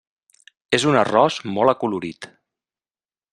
[0.77, 2.29] És un arròs molt acolorit.